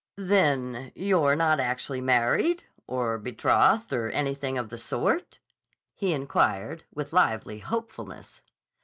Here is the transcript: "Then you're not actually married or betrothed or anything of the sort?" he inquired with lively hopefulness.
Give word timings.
"Then 0.17 0.91
you're 0.95 1.35
not 1.35 1.59
actually 1.59 2.01
married 2.01 2.63
or 2.87 3.19
betrothed 3.19 3.93
or 3.93 4.09
anything 4.09 4.57
of 4.57 4.69
the 4.69 4.79
sort?" 4.79 5.37
he 5.93 6.11
inquired 6.11 6.85
with 6.91 7.13
lively 7.13 7.59
hopefulness. 7.59 8.41